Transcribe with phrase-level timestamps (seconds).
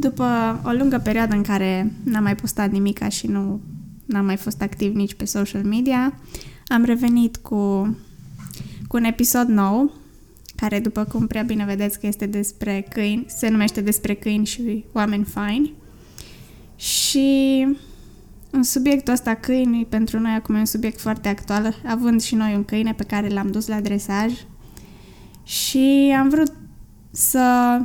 [0.00, 3.60] după o lungă perioadă în care n-am mai postat nimica și nu
[4.06, 6.18] n-am mai fost activ nici pe social media,
[6.66, 7.56] am revenit cu,
[8.88, 9.92] cu un episod nou,
[10.56, 14.84] care, după cum prea bine vedeți că este despre câini, se numește despre câini și
[14.92, 15.72] oameni faini.
[16.76, 17.66] Și
[18.50, 22.54] în subiectul ăsta câini pentru noi acum e un subiect foarte actual, având și noi
[22.54, 24.32] un câine pe care l-am dus la dresaj
[25.42, 26.52] și am vrut
[27.10, 27.78] să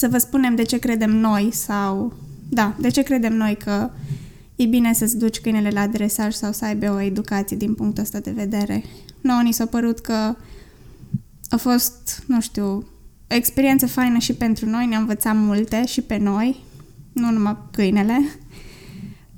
[0.00, 2.12] să vă spunem de ce credem noi sau
[2.48, 3.90] da, de ce credem noi că
[4.56, 8.18] e bine să-ți duci câinele la dresaj sau să aibă o educație din punctul ăsta
[8.18, 8.84] de vedere.
[9.20, 10.36] Nouă ni s-a părut că
[11.48, 16.16] a fost, nu știu, o experiență faină și pentru noi, ne-a învățat multe și pe
[16.16, 16.64] noi,
[17.12, 18.20] nu numai câinele.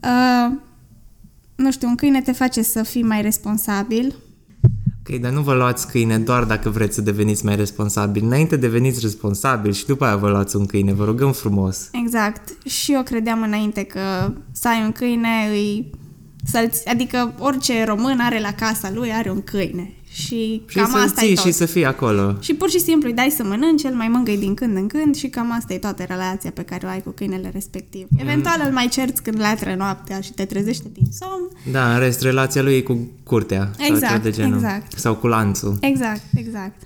[0.02, 0.57] Uh,
[1.55, 4.15] nu știu, un câine te face să fii mai responsabil.
[5.09, 8.24] Ok, dar nu vă luați câine doar dacă vreți să deveniți mai responsabili.
[8.24, 10.93] Înainte deveniți responsabili și după aia vă luați un câine.
[10.93, 11.88] Vă rugăm frumos.
[11.93, 12.66] Exact.
[12.68, 15.90] Și eu credeam înainte că să ai un câine îi...
[16.87, 19.93] Adică orice român are la casa lui are un câine.
[20.13, 21.45] Și, și cam să asta ții e tot.
[21.45, 22.37] și să fii acolo.
[22.41, 25.15] Și pur și simplu îi dai să mănânce, îl mai mângâi din când în când
[25.15, 28.07] și cam asta e toată relația pe care o ai cu câinele respectiv.
[28.16, 31.49] Eventual îl mai cerți când latră noaptea și te trezește din somn.
[31.73, 33.71] Da, în rest, relația lui e cu curtea.
[33.79, 34.55] sau Exact, ceva de genul.
[34.55, 34.99] exact.
[34.99, 35.77] Sau cu lanțul.
[35.80, 36.83] Exact, exact.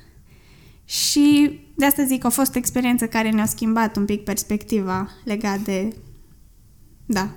[0.84, 5.08] Și de asta zic că a fost o experiență care ne-a schimbat un pic perspectiva
[5.24, 5.88] legat de...
[7.06, 7.28] Da,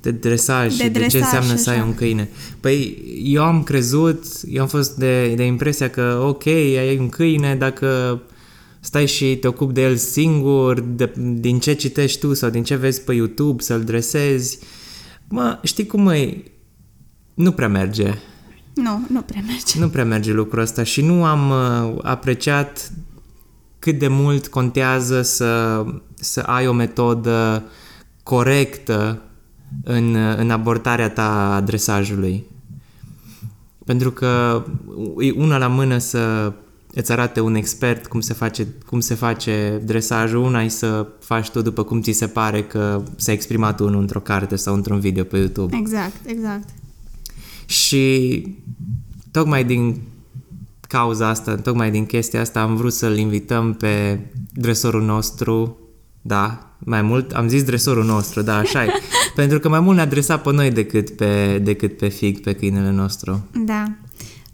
[0.00, 1.84] De dresaj De și de ce dresaj înseamnă și să ai așa.
[1.84, 2.28] un câine.
[2.60, 7.54] Păi, eu am crezut, eu am fost de, de impresia că, ok, ai un câine
[7.56, 8.20] dacă
[8.80, 12.76] stai și te ocupi de el singur, de, din ce citești tu sau din ce
[12.76, 14.58] vezi pe YouTube, să-l dresezi.
[15.28, 16.42] Mă, știi cum e?
[17.34, 18.14] Nu prea merge.
[18.74, 19.78] nu, nu prea merge.
[19.78, 22.92] Nu prea merge lucrul ăsta și nu am uh, apreciat
[23.78, 27.64] cât de mult contează să, să ai o metodă
[28.28, 29.22] corectă
[29.84, 32.44] în, în abordarea ta a dresajului.
[33.84, 34.64] Pentru că
[35.18, 36.52] e una la mână să
[36.94, 41.50] îți arate un expert cum se face, cum se face dresajul, una e să faci
[41.50, 45.24] tu după cum ți se pare că s-a exprimat unul într-o carte sau într-un video
[45.24, 45.76] pe YouTube.
[45.76, 46.68] Exact, exact.
[47.66, 48.46] Și
[49.30, 50.00] tocmai din
[50.80, 54.20] cauza asta, tocmai din chestia asta am vrut să-l invităm pe
[54.52, 55.78] dresorul nostru,
[56.22, 58.88] da, mai mult, am zis dresorul nostru, da, așa e,
[59.34, 62.90] pentru că mai mult ne-a adresat pe noi decât pe, decât pe Fig, pe câinele
[62.90, 63.48] nostru.
[63.64, 63.84] Da.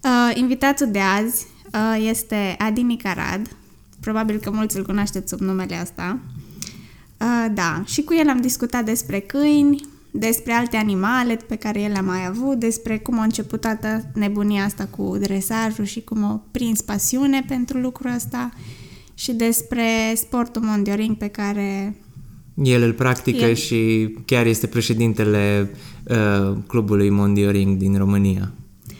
[0.05, 3.57] Uh, invitatul de azi uh, este Adi Micarad.
[4.01, 6.19] Probabil că mulți îl cunoașteți sub numele asta.
[7.21, 9.81] Uh, da, și cu el am discutat despre câini,
[10.11, 14.65] despre alte animale pe care el le-a mai avut, despre cum a început toată nebunia
[14.65, 18.51] asta cu dresajul și cum a prins pasiune pentru lucrul ăsta
[19.15, 19.85] și despre
[20.15, 21.97] sportul mondioring pe care
[22.55, 23.55] El îl practică El.
[23.55, 25.71] și chiar este președintele
[26.05, 28.53] uh, clubului Mondioring din România.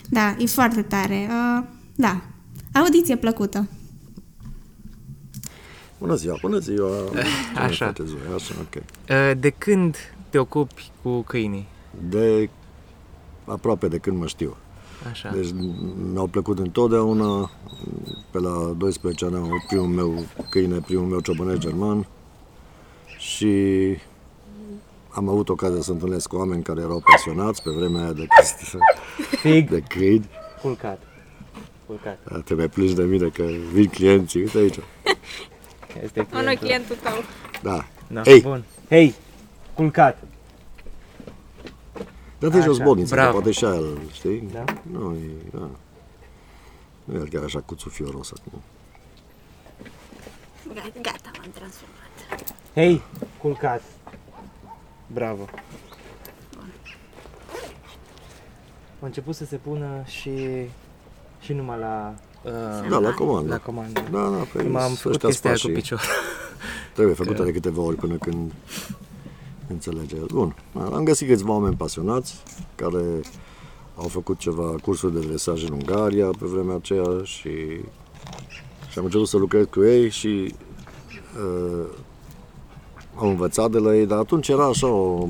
[0.09, 1.29] Da, e foarte tare.
[1.29, 2.21] Uh, da,
[2.73, 3.69] audiție plăcută.
[5.99, 6.89] Bună ziua, bună ziua!
[7.13, 7.87] Ce mai Așa.
[7.87, 8.35] faceți voi?
[8.35, 8.83] Așa, ok.
[8.83, 9.97] Uh, de când
[10.31, 11.67] te ocupi cu câinii?
[12.09, 12.51] De
[13.45, 14.57] aproape de când mă știu.
[15.11, 15.31] Așa.
[15.35, 15.49] Deci
[16.13, 17.51] mi-au plăcut întotdeauna.
[18.31, 22.07] Pe la 12 ani am avut primul meu câine, primul meu ciobănesc german
[23.19, 23.55] și
[25.11, 28.27] am avut ocazia să întâlnesc cu oameni care erau pasionați pe vremea aia de,
[29.41, 30.29] Fig, de câini.
[30.63, 31.03] culcat.
[31.87, 32.19] Culcat.
[32.31, 33.43] Da, Te mai plângi de mine că
[33.73, 34.79] vin clienții, uite aici.
[36.03, 37.23] Este Unul clientul tău.
[37.63, 37.87] Da.
[38.09, 38.65] Da, Ei, bun.
[38.89, 39.15] Hei,
[39.75, 40.23] culcat.
[42.39, 43.33] dă-te jos Așa, bolnița, că bravo.
[43.37, 44.49] poate și el, știi?
[44.53, 44.65] Da?
[44.93, 45.71] Nu, e, da.
[47.05, 48.61] Nu e chiar așa cuțul fioros acum.
[51.03, 52.04] Gata, m-am transformat.
[52.75, 53.03] Hei,
[53.41, 53.83] culcat.
[55.07, 55.49] Bravo.
[59.01, 60.33] A început să se pună și,
[61.41, 62.15] și numai la...
[62.43, 63.49] Uh, Da, la comandă.
[63.49, 64.01] La comandă.
[64.11, 65.75] Da, da, pe M-am făcut ăștia chestia aia spași.
[65.75, 66.01] cu picior.
[66.95, 68.53] Trebuie făcută de câteva ori până când
[69.69, 70.27] înțelege el.
[70.33, 72.43] Bun, am găsit câțiva oameni pasionați
[72.75, 73.21] care
[73.97, 77.51] au făcut ceva cursuri de dresaj în Ungaria pe vremea aceea și,
[78.91, 80.55] și am început să lucrez cu ei și
[81.39, 81.87] uh,
[83.15, 85.27] am învățat de la ei, dar atunci era așa o,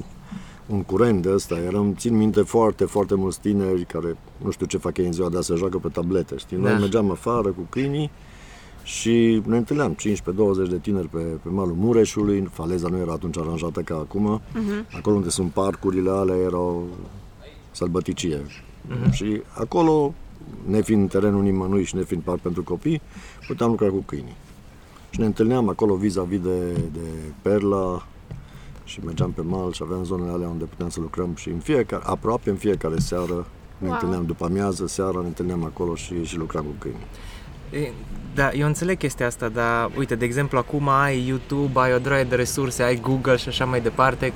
[0.66, 1.58] un curent de ăsta.
[1.58, 5.28] Eram, țin minte, foarte, foarte mulți tineri care nu știu ce fac ei în ziua
[5.28, 6.56] de azi, se joacă pe tablete, știi?
[6.56, 6.78] Noi Da.
[6.78, 8.10] mergeam afară cu câinii
[8.82, 9.96] și ne întâlneam
[10.66, 14.96] 15-20 de tineri pe, pe malul Mureșului, faleza nu era atunci aranjată ca acum, uh-huh.
[14.96, 16.88] acolo unde sunt parcurile alea erau
[17.70, 18.38] sălbăticie.
[18.38, 19.10] Uh-huh.
[19.10, 20.14] Și acolo,
[20.66, 23.00] nefiind terenul nimănui și nefiind parc pentru copii,
[23.46, 24.36] puteam lucra cu câinii.
[25.14, 27.00] Și ne întâlneam acolo vis-a-vis de, de
[27.42, 28.06] Perla
[28.84, 32.02] și mergeam pe mal și aveam zonele alea unde puteam să lucrăm și în fiecare,
[32.06, 33.46] aproape în fiecare seară
[33.78, 33.92] ne Wow.
[33.92, 36.96] întâlneam după amiază, seara ne întâlneam acolo și, și lucram cu câini.
[37.84, 37.92] E,
[38.34, 42.24] Da, eu înțeleg chestia asta, dar uite, de exemplu, acum ai YouTube, ai o droaie
[42.24, 44.32] de resurse, ai Google și așa mai departe.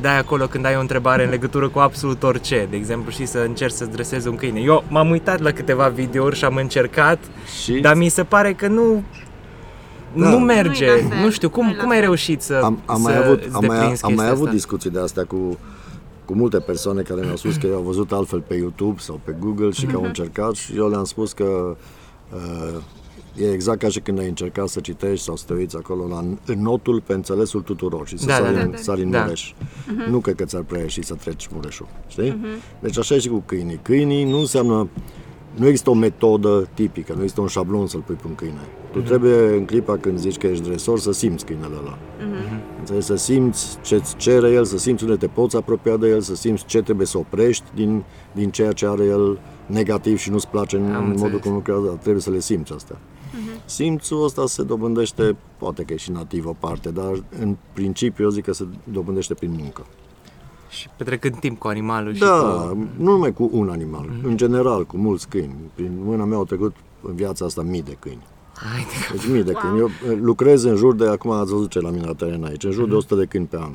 [0.00, 3.38] Dai acolo când ai o întrebare în legătură cu absolut orice, de exemplu, și să
[3.38, 4.60] încerci să-ți dresezi un câine.
[4.60, 7.18] Eu m-am uitat la câteva videouri și am încercat,
[7.62, 9.02] Și dar mi se pare că nu
[10.16, 10.28] Da.
[10.30, 10.86] nu merge.
[10.86, 12.04] Nu-i la fel, Nu știu, cum, nu-i la cum ai fel.
[12.06, 14.46] reușit să am, am să mai avut, îți am mai, deprinzi am mai chestia avut
[14.46, 14.54] asta?
[14.56, 15.58] discuții de astea cu,
[16.24, 19.70] cu multe persoane care mi-au spus că au văzut altfel pe YouTube sau pe Google
[19.70, 19.92] și Mhm.
[19.92, 21.76] că au încercat și eu le-am spus că
[22.34, 22.80] uh,
[23.40, 26.18] e exact ca și când ai încercat să citești sau să te uiți acolo la
[26.46, 28.76] în notul pe înțelesul tuturor și să Da, sari, da, da, în, da.
[28.76, 29.20] sari în Da.
[29.22, 29.52] Mureș.
[30.10, 32.40] Nu cred că ți-ar prea ieși să treci Mureșul, știi?
[32.80, 33.78] Deci așa e și cu câinii.
[33.82, 34.88] Câinii nu înseamnă
[35.56, 38.60] nu există o metodă tipică, nu există un șablon să-l pui pe un câine.
[38.92, 41.98] Tu trebuie în clipa când zici că ești dresor să simți câinele ăla.
[42.78, 43.06] Înțelegi?
[43.06, 46.34] Să simți ce îți cere el, să simți unde te poți apropia de el, să
[46.34, 50.76] simți ce trebuie să oprești din, din ceea ce are el negativ și nu-ți place
[50.76, 51.42] în, Am în modul înțeles.
[51.42, 52.98] cum lucrează, dar trebuie să le simți astea.
[53.64, 58.30] Simțul ăsta se dobândește, poate că e și nativ o parte, dar în principiu eu
[58.30, 59.86] zic că se dobândește prin muncă.
[60.76, 62.28] Și petrecând timp cu animalul și Da,
[62.70, 62.88] cu...
[62.96, 65.54] nu numai cu un animal, în general, cu mulți câini.
[65.74, 68.26] Prin mâna mea au trecut în viața asta mii de câini.
[68.72, 69.16] Hai de...
[69.16, 69.78] Deci mii de câini.
[69.78, 72.64] Eu eh, lucrez în jur de, acum ați văzut ce la mine la teren aici,
[72.64, 73.70] în jur de 100 de câini pe an.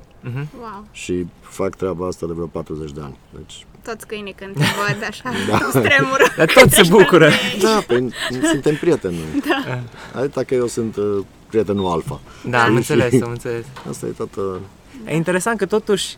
[0.59, 0.86] Wow.
[0.92, 3.18] Și fac treaba asta de vreo 40 de ani.
[3.36, 5.57] Deci, Toți câinii când te văd așa, da.
[5.69, 6.24] stremură.
[6.38, 7.30] Dar toți se bucură.
[7.62, 8.09] da, pe,
[8.51, 9.42] suntem prieteni noi.
[9.48, 9.80] Da.
[10.19, 11.18] Atâta că eu sunt uh,
[11.48, 12.19] prietenul alfa.
[12.50, 13.65] Da, am înțeles, am înțeles.
[13.89, 14.59] Asta e toată...
[15.06, 16.18] E interesant că totuși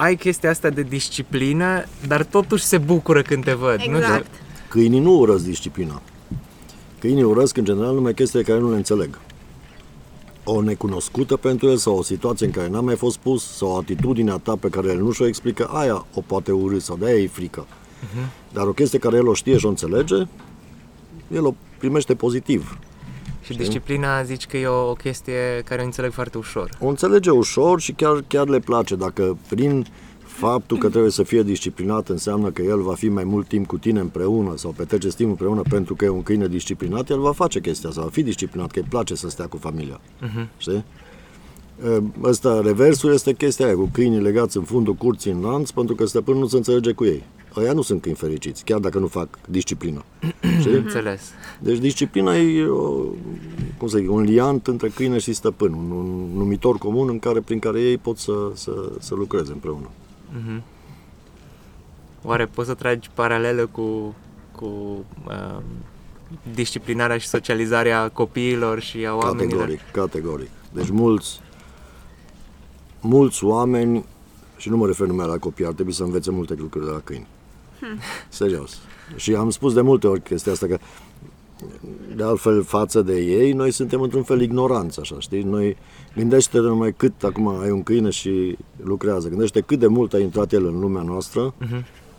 [0.00, 3.80] ai chestia asta de disciplină, dar totuși se bucură când te văd.
[3.82, 4.24] Nu Exact.
[4.24, 4.44] știu.
[4.68, 6.02] Câinii nu urăsc disciplina.
[6.98, 9.18] Câinii urăsc în general numai chestii care nu le înțeleg.
[10.44, 13.76] O necunoscută pentru el sau o situație în care n-a mai fost pus sau o
[13.76, 17.22] atitudine a ta pe care el nu și-o explică, aia o poate urâ sau de-aia
[17.22, 17.66] e frică.
[18.52, 20.26] Dar o chestie care el o știe și o înțelege,
[21.34, 22.78] el o primește pozitiv.
[23.42, 26.70] Și disciplina zici că e o, o chestie care o înțeleg foarte ușor.
[26.80, 28.96] O înțelege ușor și chiar, chiar le place.
[28.96, 29.86] Dacă prin
[30.24, 33.78] faptul că trebuie să fie disciplinat înseamnă că el va fi mai mult timp cu
[33.78, 37.60] tine împreună sau petreceți timp împreună pentru că e un câine disciplinat, el va face
[37.60, 40.00] chestia asta, va fi disciplinat, că îi place să stea cu familia.
[40.00, 40.46] Uh-huh.
[40.56, 40.84] Știi?
[42.22, 46.06] Ăsta, reversul este chestia aia, cu câinii legați în fundul curții în lanț, pentru că
[46.06, 47.22] stăpânul nu se înțelege cu ei.
[47.56, 50.04] Ăia nu sunt câini fericiți, chiar dacă nu fac disciplină.
[50.60, 50.72] Știi?
[50.74, 51.30] Înțeles.
[51.58, 53.04] Deci disciplina e o,
[53.78, 57.40] cum să zic, un liant între câine și stăpân, un, un numitor comun în care,
[57.40, 59.90] prin care ei pot să, să, să lucreze împreună.
[62.22, 64.14] Oare poți să tragi paralelă cu,
[64.56, 65.62] cu uh,
[66.54, 69.58] disciplinarea și socializarea copiilor și a oamenilor?
[69.58, 70.48] Categoric, categoric.
[70.72, 71.40] Deci mulți,
[73.00, 74.04] mulți oameni,
[74.56, 77.00] și nu mă refer numai la copii, ar trebui să învețe multe lucruri de la
[77.04, 77.26] câini.
[78.28, 78.78] Serios.
[79.16, 80.78] Și am spus de multe ori chestia asta că
[82.16, 85.42] de altfel față de ei, noi suntem într-un fel ignoranți, așa, știi?
[85.42, 85.76] Noi
[86.16, 90.52] gândește numai cât acum ai un câine și lucrează, gândește cât de mult a intrat
[90.52, 91.54] el în lumea noastră,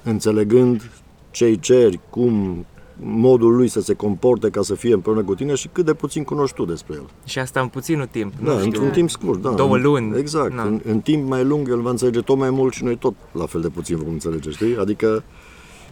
[0.03, 0.91] înțelegând
[1.31, 2.65] ce-i ceri, cum,
[3.03, 6.23] modul lui să se comporte ca să fie împreună cu tine și cât de puțin
[6.23, 7.05] cunoști tu despre el.
[7.25, 8.33] Și asta în puținul timp.
[8.43, 8.65] Da, nu știu.
[8.65, 9.49] într-un timp scurt, da.
[9.49, 10.17] Două În- luni.
[10.17, 10.55] Exact.
[10.55, 10.61] Da.
[10.61, 13.45] În, în timp mai lung el va înțelege tot mai mult și noi tot la
[13.45, 14.77] fel de puțin vom înțelege, știi?
[14.77, 15.23] Adică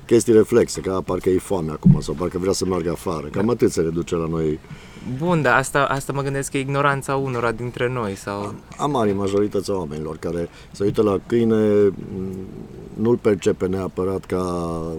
[0.10, 3.28] chestii reflexe, ca parcă e foame acum sau parcă vrea să meargă afară.
[3.28, 3.52] Cam Da.
[3.52, 4.60] atât se reduce la noi.
[5.18, 8.54] Bun, dar asta, asta mă gândesc că e ignoranța unora dintre noi sau...
[8.78, 11.94] A mare majoritatea oamenilor care se uită la câine m,
[12.94, 14.42] nu-l percepe neapărat ca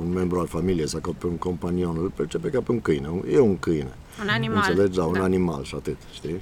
[0.00, 3.08] un membru al familiei sau ca pe un companion, îl percepe ca pe un câine.
[3.32, 3.92] E un câine.
[4.22, 4.64] Un animal.
[4.68, 4.96] Înțelegi?
[4.96, 6.40] Da, un animal și atât, știi?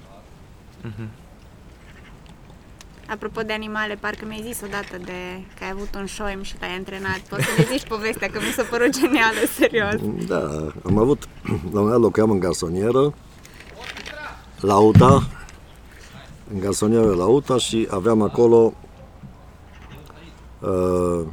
[3.11, 6.75] Apropo de animale, parcă mi-ai zis odată de că ai avut un șoim și l-ai
[6.77, 7.19] antrenat.
[7.29, 10.27] Poți să ne zici povestea, că mi s-a părut genială, serios.
[10.27, 13.15] Da, am avut, la un moment dat locuiam în garsonieră,
[14.61, 15.29] la UTA,
[16.53, 18.73] în garsonieră la UTA și aveam acolo
[20.61, 21.27] uh,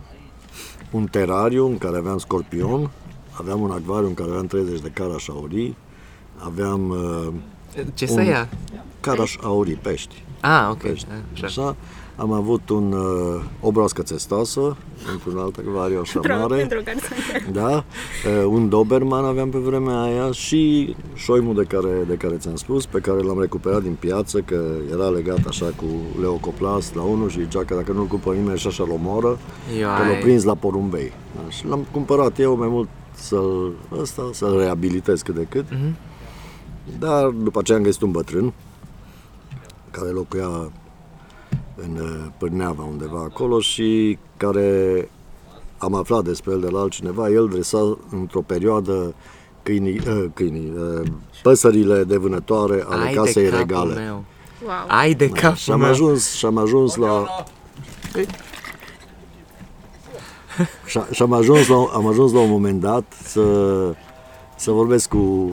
[0.91, 2.91] un terariu în care aveam scorpion,
[3.32, 5.77] aveam un acvariu în care aveam 30 de carași aurii,
[6.38, 7.34] aveam uh,
[7.94, 8.50] Ce să Un- ia?
[9.00, 10.24] carași aurii, pești.
[10.41, 10.77] Ah, ok.
[10.82, 11.08] pești.
[11.34, 11.46] Așa.
[11.46, 11.75] Așa.
[12.17, 14.77] Am avut un, uh, o broască țestoasă,
[15.13, 16.55] într-un alt acvariu așa mare.
[16.55, 16.91] Pentru că
[17.41, 22.36] sunt Da, uh, un Doberman aveam pe vremea aia și șoimul de care, de care
[22.38, 25.86] ți-am spus, pe care l-am recuperat din piață, că era legat așa cu
[26.22, 29.27] leucoplast la unul și zicea că dacă nu-l cumpără nimeni și așa l omoră,
[29.67, 30.20] că l-a Ioai.
[30.22, 31.12] prins la porumbei.
[31.36, 35.65] Da, și l-am cumpărat eu mai mult să-l, ăsta, să-l reabilitez cât de cât.
[35.72, 35.96] Mhm.
[37.00, 38.54] Dar după aceea am găsit un bătrân
[39.92, 40.72] care locuia
[41.75, 45.10] în uh, Pârneava undeva acolo și care
[45.77, 49.13] am aflat despre el de la altcineva, el dresa într-o perioadă
[49.63, 51.08] câinii, uh, câinii uh,
[51.44, 53.94] păsările de vânătoare ale Ai casei de capul regale.
[53.94, 54.24] meu.
[54.65, 54.98] Wow.
[55.00, 55.89] Ai de capul Și am meu.
[55.89, 57.25] ajuns, și am ajuns la...
[60.86, 63.44] Și, și am, ajuns la, am ajuns la un moment dat să,
[64.56, 65.51] să vorbesc cu,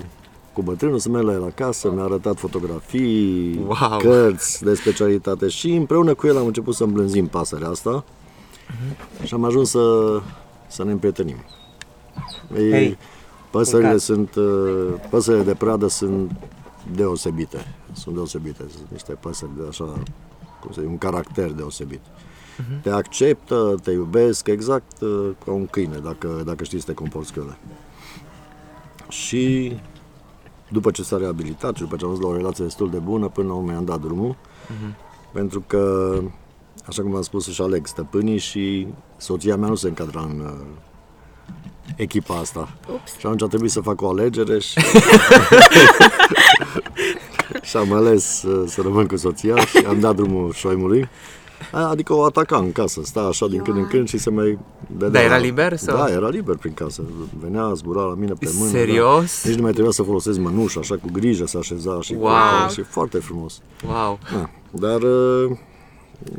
[0.53, 3.99] cu bătrânul, să merg la el acasă, mi-a arătat fotografii, Wow.
[3.99, 8.05] cărți de specialitate și împreună cu el am început să îmblânzim pasărea asta
[9.25, 10.19] și am ajuns să,
[10.69, 11.37] să ne împrietenim.
[12.57, 12.99] Ei, Hei,
[13.51, 14.01] păsările urcat.
[14.03, 16.31] sunt, uh, păsările de pradă sunt
[16.95, 19.85] deosebite, sunt deosebite, sunt niște păsări de așa,
[20.61, 22.01] cum să zic, un caracter deosebit.
[22.83, 27.33] Te acceptă, te iubesc exact uh, ca un câine, dacă, dacă știți să te comporți
[27.33, 27.59] cu ele.
[29.09, 29.77] Și
[30.73, 33.29] după ce s-a reabilitat și după ce am ajuns la o relație destul de bună,
[33.29, 34.37] până la urmă i-am dat drumul,
[35.33, 36.15] pentru că,
[36.87, 38.87] așa cum am spus, își aleg stăpânii și
[39.17, 40.67] soția mea nu se încadra în uh,
[41.97, 42.69] echipa asta.
[42.93, 43.19] Ups.
[43.19, 44.81] Și atunci a trebuit să fac o alegere și...
[47.69, 51.09] și am ales uh, să rămân cu soția și am dat drumul șoimului.
[51.73, 54.59] A- Adică o ataca în casă, sta așa din când în când și se mai
[54.97, 55.09] vedea.
[55.21, 55.97] Da, era liber sau?
[55.97, 57.03] Da, era liber prin casă.
[57.41, 58.71] Venea, zbura la mine pe mână.
[58.71, 59.43] Serios?
[59.43, 59.49] Da.
[59.49, 62.69] Nici nu mai trebuia să folosesc mănușa, așa cu grijă să așeza și Wow.
[62.73, 63.61] și foarte frumos.
[63.87, 64.19] Wow.
[64.33, 64.51] Da.
[64.71, 65.51] Dar uh,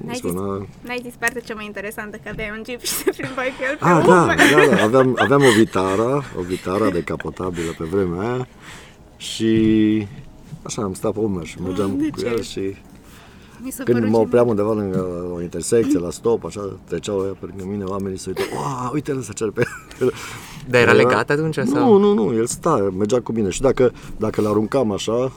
[0.05, 0.67] N-ai zis, spunea...
[0.81, 3.77] n-ai zis partea cea mai interesantă, că aveai un jeep și te plimbai cu el
[3.77, 4.33] pe Ah, da, urmă.
[4.69, 8.47] da, da, aveam, aveam o vitara, o vitara decapotabilă pe vremea aia
[9.17, 10.07] și
[10.61, 12.25] așa am stat pe umăr și mergeam de cu ce?
[12.25, 12.75] el și
[13.63, 17.25] Mi s-a când părut mă și opream undeva lângă o intersecție, la stop, așa, treceau
[17.25, 19.63] ea pe lângă mine, oamenii se uitau, wow, uite-l să cer pe
[19.99, 20.13] el.
[20.69, 21.97] Dar era legat atunci Nu, sau?
[21.97, 25.31] nu, nu, el sta, mergea cu mine și dacă, dacă l-aruncam așa,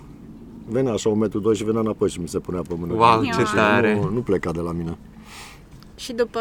[0.69, 2.93] venea așa un metru, doi și venea înapoi și mi se punea pe mână.
[2.93, 3.95] Wow, ce Și tare.
[3.95, 4.99] Nu, nu pleca de la mine.
[5.95, 6.41] Și după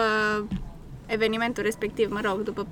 [1.05, 2.67] evenimentul respectiv, mă rog, după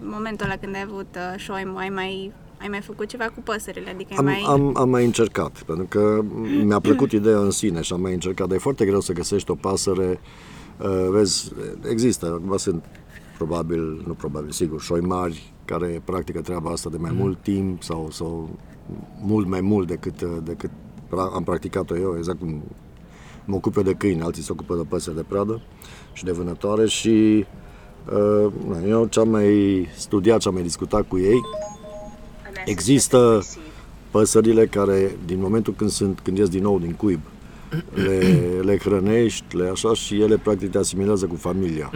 [0.00, 3.90] momentul ăla când ai avut uh, show, ai mai, ai mai făcut ceva cu păsările?
[3.90, 4.44] Adică ai Am, mai...
[4.46, 6.20] am, am mai încercat, pentru că
[6.64, 9.50] mi-a plăcut ideea în sine și am mai încercat, dar e foarte greu să găsești
[9.50, 10.20] o pasăre,
[10.78, 11.52] uh, vezi,
[11.90, 12.84] există, acum sunt
[13.36, 18.08] probabil, nu probabil, sigur, șoi mari care practică treaba asta de mai mult timp sau,
[18.10, 18.58] sau
[19.20, 20.70] mult mai mult decât, uh, decât
[21.06, 22.62] pra- am practicat-o eu, exact cum
[23.44, 25.60] mă ocup eu de câini, alții se ocupă de păsări de pradă
[26.12, 27.44] și de vânătoare și
[28.12, 31.40] uh, na, eu ce am mai studiat, ce am mai discutat cu ei,
[32.64, 33.42] există
[34.10, 37.20] păsările care, din momentul când sunt, când ies din nou din cuib,
[37.94, 41.90] le, le hrănești, le așa și ele practic te asimilează cu familia.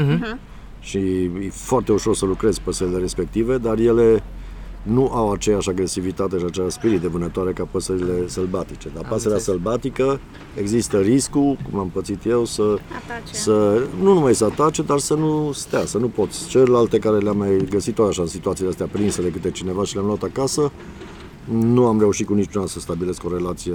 [0.80, 4.22] Și e foarte ușor să lucrezi păsările respective, dar ele
[4.86, 8.88] nu au aceeași agresivitate și același spirit de vânătoare ca păsările sălbatice.
[8.94, 9.42] Dar pasărea înțeles.
[9.44, 10.20] sălbatică
[10.58, 13.34] există riscul, cum am pățit eu, să, Atace.
[13.34, 16.48] să nu numai să atace, dar să nu stea, să nu poți.
[16.48, 19.94] Celelalte care le-am mai găsit tot așa în situațiile astea prinse de câte cineva și
[19.94, 20.72] le-am luat acasă,
[21.44, 23.72] nu am reușit cu niciuna să stabilesc o relație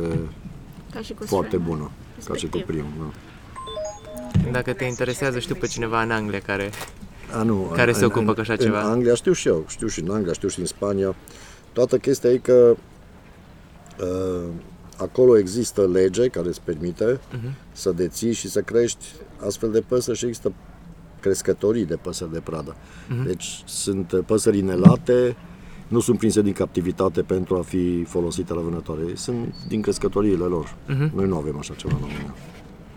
[0.94, 1.66] Ca și cu foarte străini.
[1.70, 1.92] bună,
[2.28, 2.66] ca și cu Respectiv.
[2.66, 2.92] primul.
[3.00, 4.50] Da.
[4.52, 6.70] Dacă te interesează, știu pe cineva în Anglia care...
[7.34, 8.84] A, nu, Care se ocupă cu așa ceva?
[8.84, 11.16] În Anglia știu și eu, știu și în Anglia, știu și în Spania.
[11.74, 12.76] Toată chestia e că
[14.02, 14.48] uh,
[14.98, 17.54] acolo există lege care îți permite Mhm.
[17.72, 19.06] să deții și să crești
[19.46, 20.52] astfel de păsări și există
[21.20, 22.76] crescătorii de păsări de pradă.
[23.10, 23.26] Mhm.
[23.26, 25.36] Deci sunt uh, păsări inelate,
[25.88, 30.76] nu sunt prinse din captivitate pentru a fi folosite la vânătoare, sunt din crescătoriile lor.
[30.88, 31.12] Mhm.
[31.16, 32.34] Noi nu avem așa ceva în România.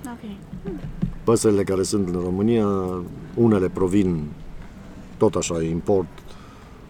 [0.06, 1.03] Ok.
[1.24, 2.66] Păsările care sunt în România,
[3.34, 4.24] unele provin
[5.16, 6.06] tot așa, import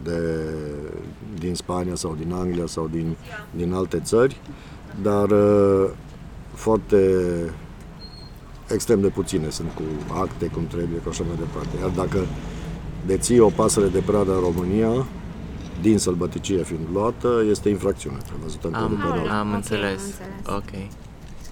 [0.02, 0.18] de,
[1.38, 3.16] din Spania sau din Anglia sau din,
[3.56, 4.40] din alte țări,
[5.02, 5.90] dar uh,
[6.52, 7.20] foarte
[8.70, 9.82] extrem de puține sunt cu
[10.14, 11.78] acte cum trebuie, cu așa mai departe.
[11.80, 12.18] Iar dacă
[13.06, 15.06] deții o pasăre de pradă în România,
[15.82, 19.28] din sălbăticie fiind luată, este infracțiune prevăzută în Am, codul penal.
[19.28, 20.00] am Ok, înțeles.
[20.00, 20.86] am înțeles.
[20.86, 20.90] Ok.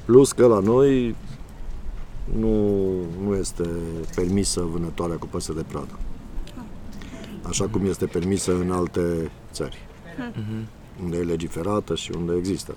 [0.05, 1.15] Plus că la noi
[2.39, 2.91] nu,
[3.25, 3.69] nu este
[4.15, 5.99] permisă vânătoarea cu păsări de pradă.
[7.43, 9.79] Așa cum este permisă în alte țări.
[11.03, 12.75] Unde e legiferată și unde există.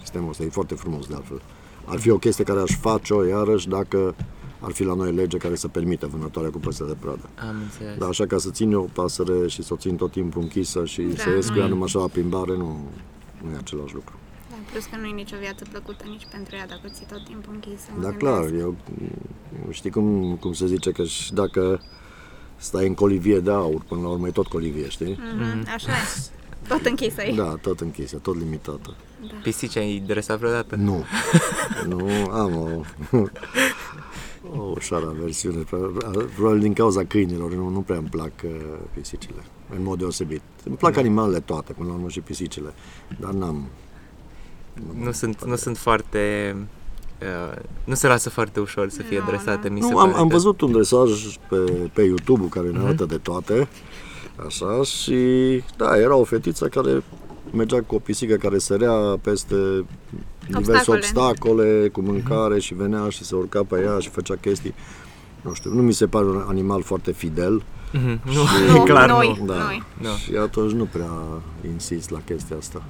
[0.00, 1.42] Sistemul ăsta e foarte frumos de altfel.
[1.84, 4.14] Ar fi o chestie care aș face-o iarăși dacă
[4.60, 7.28] ar fi la noi lege care să permită vânătoarea cu păsări de pradă.
[7.48, 7.98] Am înțeles.
[7.98, 10.84] Dar așa ca să țin eu o pasăre și să o țin tot timpul închisă
[10.84, 11.68] și Da, să ies cu ea nu e.
[11.68, 12.80] numai așa la plimbare, nu,
[13.42, 14.14] nu e același lucru.
[14.64, 17.52] Da, plus că nu e nicio viață plăcută nici pentru ea dacă ții tot timpul
[17.54, 17.86] închisă.
[17.94, 18.18] mă Da, gândesc.
[18.18, 18.76] clar, eu
[19.70, 21.80] știi cum, cum se zice că și dacă
[22.56, 25.18] stai în colivie de aur, până la urmă e tot colivie, știi?
[25.34, 26.30] Mhm, Așa e.
[26.68, 27.34] Tot închisă aici.
[27.36, 28.94] Da, tot închisă, tot limitată.
[29.42, 30.76] Pisici ai dresat vreodată?
[30.76, 31.04] Nu,
[31.88, 32.68] nu, am o,
[34.58, 35.62] o ușoară versiune,
[36.34, 38.50] probabil din cauza câinilor, nu, nu prea îmi plac uh,
[38.94, 39.42] pisicile,
[39.76, 40.40] în mod deosebit.
[40.64, 42.74] Îmi plac animalele toate, până la urmă și pisicile,
[43.20, 43.66] dar n-am...
[45.02, 46.56] Nu sunt, nu sunt foarte...
[47.20, 50.18] Uh, nu se lasă foarte ușor să fie Nu, dresate, mi Nu, se am, pare
[50.18, 51.10] am că- văzut un dresaj
[51.48, 51.56] pe,
[51.92, 53.68] pe YouTube care ne arată de toate,
[54.46, 55.16] așa, și
[55.76, 57.02] da, era o fetiță care
[57.52, 59.54] mergea cu o pisică care sărea peste
[60.46, 60.96] diverse Obstacole.
[60.98, 64.74] obstacole cu mâncare și venea și se urca pe ea și făcea chestii.
[65.40, 67.62] Nu știu, nu mi se pare un animal foarte fidel.
[67.92, 68.42] Mhm, Nu,
[68.76, 69.36] Nu, clar noi.
[69.40, 69.46] nu.
[69.46, 69.54] Da.
[69.62, 69.82] Noi.
[70.00, 70.08] Nu.
[70.08, 71.10] Și atunci nu prea
[71.72, 72.82] insist la chestia asta.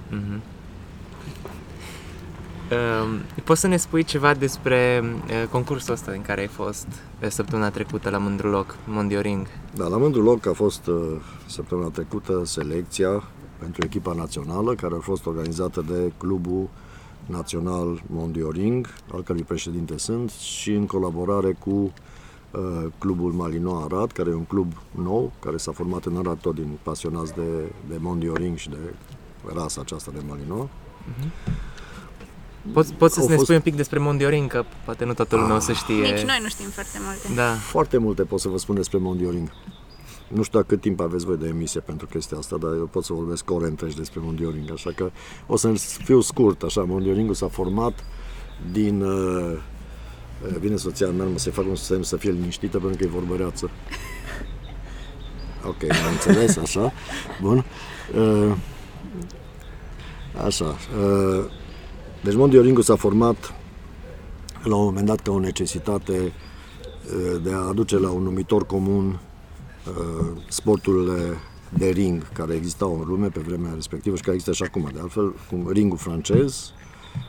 [2.73, 6.87] Uh, poți să ne spui ceva despre uh, concursul ăsta în care ai fost
[7.23, 9.47] uh, săptămâna trecută la Mândruloc, Mondioring?
[9.75, 10.97] Da, la mândru loc a fost uh,
[11.47, 13.23] săptămâna trecută selecția
[13.59, 16.69] pentru echipa națională, care a fost organizată de Clubul
[17.27, 24.31] Național Mondioring, al cărui președinte sunt, și în colaborare cu uh, Clubul Malinois Arad, care
[24.31, 28.57] e un club nou, care s-a format în Arad tot din pasionați de, de Mondioring
[28.57, 28.95] și de
[29.55, 30.69] rasa aceasta de Malinois.
[32.73, 35.37] Poți, poți să Au ne fost- spui un pic despre Mondioring, că poate nu toată
[35.37, 35.95] lumea o să știe.
[36.03, 37.41] Nici noi nu știm foarte multe.
[37.41, 37.53] Da.
[37.55, 39.51] Foarte multe pot să vă spun despre Mondioring.
[40.29, 43.05] Nu știu dacă cât timp aveți voi de emisie pentru chestia asta, dar eu pot
[43.05, 45.11] să vorbesc ore întregi despre Mondioring, așa că
[45.47, 45.73] o să
[46.05, 48.05] fiu scurt, așa, Mondioringul s-a format
[48.73, 49.03] din...
[49.03, 49.53] Uh,
[50.47, 53.07] uh, vine soția mea, mă să fac un semn să fie liniștită pentru că e
[53.07, 53.71] vorbăreață.
[55.67, 56.93] Ok, am înțeles, așa.
[57.41, 57.65] Bun.
[58.17, 58.53] Uh,
[60.45, 60.65] așa.
[60.65, 61.45] Uh,
[62.23, 63.55] deci Mondioringul s-a format
[64.63, 69.07] la un moment dat ca o necesitate uh, de a aduce la un numitor comun
[69.87, 71.37] uh, sporturile
[71.79, 75.01] de ring care existau în lume pe vremea respectivă și care există și acum, de
[75.01, 76.73] altfel, cum ringul francez,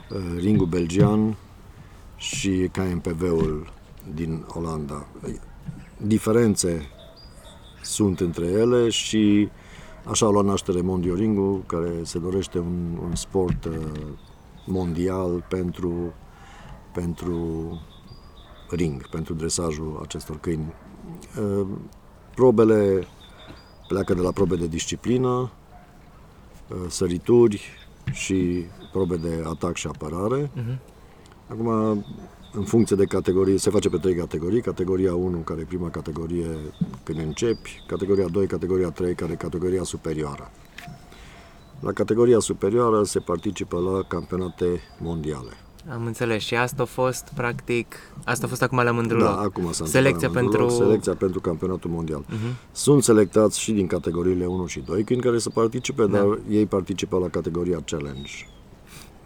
[0.10, 1.38] uh, ringul belgian
[2.16, 3.72] și KMPV-ul
[4.14, 5.08] din Olanda.
[5.98, 6.90] Diferențe
[7.82, 9.50] sunt între ele și
[10.04, 13.74] așa a luat naștere Mondioringul, care se dorește un, un sport uh,
[14.66, 16.14] mondial pentru,
[16.94, 17.68] pentru
[18.70, 20.74] ring, pentru dresajul acestor câini.
[21.40, 21.68] Uh,
[22.36, 23.08] Probele
[23.88, 25.52] pleacă de la probe de disciplină,
[26.68, 27.70] uh, sărituri
[28.12, 30.52] și probe de atac și apărare.
[31.48, 31.68] Acum,
[32.54, 34.62] în funcție de categorie, se face pe trei categorii.
[34.62, 36.48] Categoria 1, care e prima categorie
[37.04, 40.52] când începi, categoria 2, categoria 3, care e categoria superioară.
[41.80, 45.50] La categoria superioară se participă la campionate mondiale.
[45.92, 46.44] Am înțeles.
[46.44, 49.28] Și asta a fost, practic, asta a fost acum la Mândruloc.
[49.28, 50.60] Da, acum s-a Selecția întâmplat la pentru...
[50.60, 52.22] Mândruloc, Selecția pentru campionatul mondial.
[52.30, 52.72] Uh-huh.
[52.72, 56.18] Sunt selectați și din categoriile 1 și 2 câini care să participe, Da.
[56.18, 58.32] dar ei participă la categoria challenge.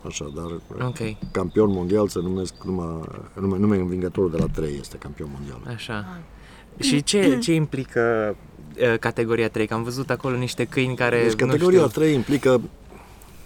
[0.05, 3.01] Așa, dar Ok, campion mondial se numesc numai,
[3.39, 5.73] numai, numai învingătorul de la 3 este campion mondial.
[5.75, 6.19] așa.
[6.79, 8.37] Și ce, ce implică uh,
[8.99, 9.67] categoria 3?
[9.67, 12.61] Că am văzut acolo niște câini care, Deci nu categoria știu, 3 implică,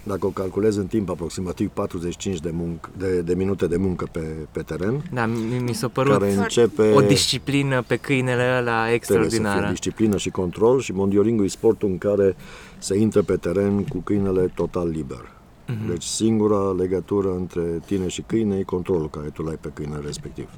[0.04, 4.20] dacă o calculez în timp, aproximativ 45 de, munc, de, de minute de muncă pe,
[4.52, 6.92] pe teren, da, mi, mi s-a părut care începe...
[6.92, 9.70] o disciplină pe câinele ăla Trebuie să fie extraordinară.
[9.70, 12.36] disciplină și control și mondioringul e sportul în care
[12.78, 15.32] se intră pe teren cu câinele total liber.
[15.68, 15.90] Mhm.
[15.90, 20.50] Deci singura legătură între tine și câine e controlul care tu l-ai pe câinele respectiv.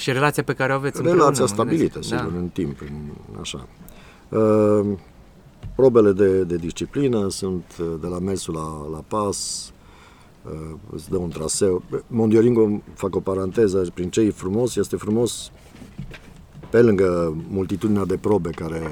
[0.00, 2.14] Și relația pe care o aveți împreună, Relația mă stabilită, gândesc.
[2.14, 2.38] sigur, Da.
[2.38, 2.96] în timp, în,
[3.40, 3.66] așa.
[4.28, 4.98] Uh,
[5.76, 9.72] probele de, de disciplină sunt uh, de la mersul la, la pas,
[10.44, 11.82] uh, îți dă un traseu.
[12.06, 15.50] Mondioringul, fac o paranteză, prin ce e frumos, este frumos
[16.70, 18.82] pe lângă multitudinea de probe care,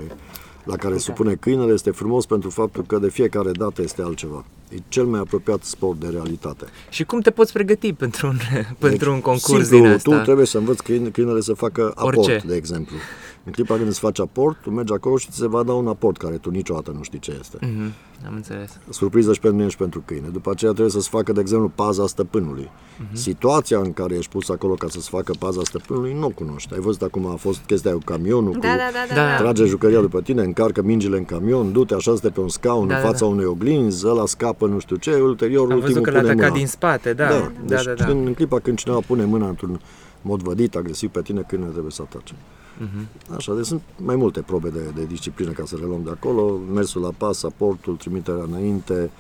[0.69, 4.45] la care supune câinele, este frumos pentru faptul că de fiecare dată este altceva.
[4.71, 6.65] E cel mai apropiat sport de realitate.
[6.91, 8.37] Și cum te poți pregăti pentru un,
[8.89, 10.17] pentru un concurs simplu, din asta?
[10.17, 12.43] tu trebuie să înveți câine- câinele să facă aport, Orice.
[12.47, 12.97] de exemplu.
[13.45, 15.87] În clipa când îți faci aport, tu mergi acolo și ți se va da un
[15.89, 17.57] aport care tu niciodată nu știi ce este.
[17.61, 17.93] Mhm,
[18.27, 18.79] am înțeles.
[18.91, 20.29] Surpriză și pentru mine și pentru câine.
[20.33, 22.71] După aceea trebuie să-ți facă, de exemplu, paza stăpânului.
[22.99, 23.15] Mhm.
[23.17, 26.75] Situația în care ești pus acolo ca să-ți facă paza stăpânului, nu o cunoști.
[26.75, 29.15] Ai văzut acum a fost chestia cu camionul, Da, cu da, da, da.
[29.15, 29.29] Da.
[29.29, 29.37] da.
[29.37, 33.01] trage jucăria după tine, încarcă mingile în camion, du-te așa pe un scaun Da, în
[33.03, 33.31] da, fața da.
[33.33, 36.49] unei oglinzi, ăla scapă nu știu ce, ulterior Am ultimul văzut că l-a pune atacat
[36.49, 36.59] mâna.
[36.59, 37.25] din spate, da.
[37.29, 38.05] Da, Da, deci da, da.
[38.05, 39.81] Când, în clipa când cineva pune mâna într-un
[40.23, 42.35] mod vădit, agresiv pe tine, câinele trebuie să atace.
[42.79, 43.35] Mhm.
[43.37, 46.57] Așa, deci sunt mai multe probe de, de disciplină ca să le luăm de acolo,
[46.73, 49.11] mersul la pas, aportul, trimiterea înainte,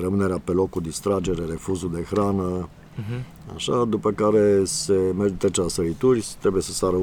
[0.00, 2.68] rămânerea pe loc cu distragere, refuzul de hrană,
[3.54, 6.96] Așa, după care se merge trece la sărituri, trebuie să sară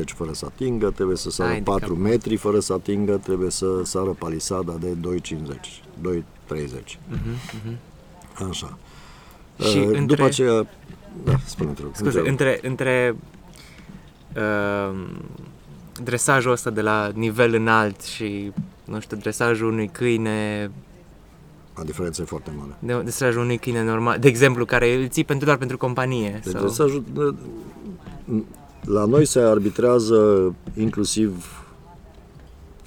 [0.00, 1.96] 1,20 fără să atingă, trebuie să sară Ai de 4 cap.
[2.02, 6.98] metri fără să atingă, trebuie să sară palisada de 2,50, 2,30.
[8.48, 8.78] Așa.
[9.58, 10.66] Mhm, Și Uh, între- După aceea,
[11.24, 11.90] da, spune te rog.
[11.94, 12.28] Scuze, întreabă.
[12.28, 13.16] între, între
[14.36, 15.06] uh,
[16.02, 18.52] dresajul ăsta de la nivel înalt și,
[18.84, 20.70] nu știu, dresajul unui câine,
[21.74, 22.76] A diferență e foarte mare.
[22.78, 26.40] de, dresajul unui câine normal, de exemplu, care îl ții pentru, doar pentru companie.
[26.44, 26.60] Deci sau...
[26.60, 27.04] dresajul,
[28.84, 31.44] la noi se arbitrează inclusiv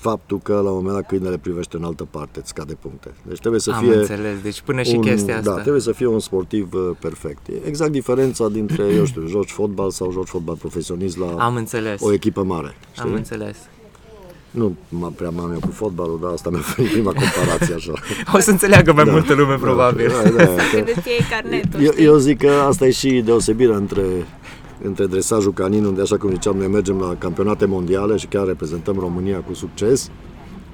[0.02, 3.12] faptul că la un moment dat câinele privește în altă parte, îți scade puncte.
[3.28, 5.54] Deci trebuie să Am fie înțeles, deci până și un, chestia asta.
[5.56, 7.48] Da, trebuie să fie un sportiv uh, perfect.
[7.48, 12.02] E exact diferența dintre, eu știu, joci fotbal sau joci fotbal profesionist la Am înțeles,
[12.02, 12.76] o echipă mare.
[12.92, 13.04] Știi?
[13.04, 13.58] am înțeles.
[14.52, 17.94] Nu m-am prea m-am eu cu fotbalul, dar asta mi-a venit prima comparație așa.
[18.36, 20.08] O să înțeleagă mai Da, multă lume, da, probabil.
[20.24, 22.04] Da, da, că- Când îți iei carnetul, Eu, știi?
[22.06, 24.02] eu zic că asta e și deosebirea între,
[24.84, 29.00] între dresajul canin, unde, așa cum ziceam, noi mergem la campionate mondiale și chiar reprezentăm
[29.00, 30.12] România cu succes,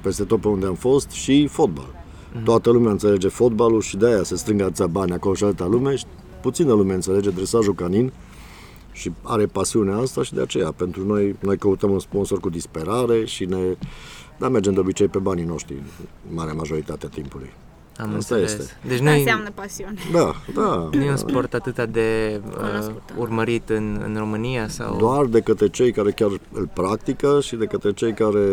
[0.02, 1.96] peste tot pe unde am fost, și fotbal.
[2.44, 6.04] Toată lumea înțelege fotbalul și de-aia se strâng atâția bani acolo și alta lume și
[6.42, 8.12] puțină lume înțelege dresajul canin
[8.92, 13.24] și are pasiunea asta și de aceea pentru noi, noi căutăm un sponsor cu disperare
[13.24, 13.76] și ne
[14.38, 15.82] da, mergem de obicei pe banii noștri,
[16.34, 17.50] marea majoritatea timpului.
[17.98, 18.52] Am Asta înțeles.
[18.58, 18.72] este.
[18.82, 19.94] Deci Asta nu e, înseamnă pasiune.
[20.12, 20.88] Da, da.
[20.92, 23.02] nu e un sport atât de uh, Cunoscut.
[23.16, 24.96] urmărit în, în România sau...
[24.96, 28.44] Doar de către cei care chiar îl practică și de către cei care,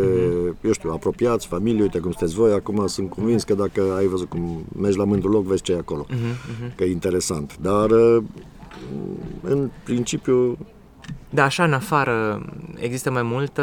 [0.60, 4.28] eu știu, apropiați, familie, uite cum sunteți voi, acum sunt convins că dacă ai văzut
[4.28, 6.06] cum mergi la mândru loc, vezi ce e acolo,
[6.74, 7.56] că e interesant.
[7.60, 8.22] Dar, uh,
[9.42, 10.58] în principiu,
[11.36, 12.42] Da, așa în afară
[12.76, 13.62] există mai multă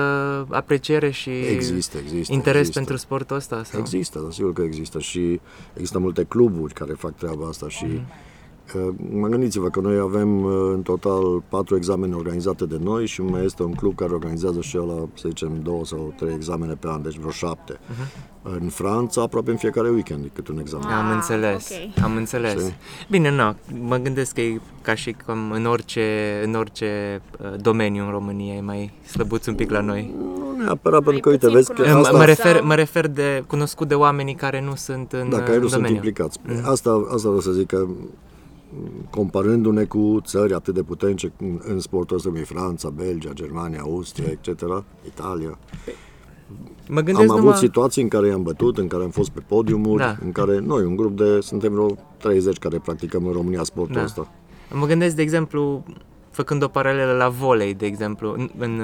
[0.50, 2.34] apreciere și există, există.
[2.34, 2.78] interes există.
[2.78, 3.64] pentru sportul ăsta?
[3.64, 3.80] Sau?
[3.80, 5.40] Există, da, sigur că există și
[5.74, 8.02] există multe cluburi care fac treaba asta și uh,
[9.12, 13.46] mă gândiți-vă că noi avem uh, în total patru examene organizate de noi și mai
[13.46, 17.02] este un club care organizează și ăla, să zicem, două sau trei examene pe an,
[17.02, 17.80] deci vreo șapte.
[18.62, 20.88] În Franța, aproape în fiecare weekend e câte un examen.
[20.88, 22.04] Am Ah, înțeles, ok.
[22.04, 22.52] am înțeles.
[22.52, 22.74] Știi?
[23.10, 23.56] Bine, nu,
[23.88, 28.54] mă gândesc că e ca și cum în orice, în orice uh, domeniu în România
[28.54, 30.14] e mai slăbuț un pic la noi.
[30.18, 32.02] Nu neapărat, pentru că, uite, puțin vezi că cunoscut.
[32.02, 32.18] Mă, asta...
[32.18, 35.56] mă, refer, Sau- mă refer de cunoscut de oamenii care nu sunt în, Da, care
[35.56, 35.96] în nu sunt domeniu.
[35.96, 36.40] implicați.
[36.64, 37.96] Asta, asta vreau să zic că m,
[39.10, 43.80] comparându-ne cu țări atât de puternice în, în sportul ăsta, cum e Franța, Belgia, Germania,
[43.82, 44.62] Austria, etc.,
[45.06, 45.58] Italia,
[46.90, 47.42] Mă gândesc am numai...
[47.42, 50.18] avut situații în care i-am bătut, în care am fost pe podiumuri, Da.
[50.24, 54.04] în care noi, un grup de, suntem vreo 30 care practicăm în România sportul Da.
[54.04, 54.32] ăsta.
[54.74, 55.84] Mă gândesc, de exemplu,
[56.34, 58.82] făcând o paralelă la volei, de exemplu, în, în,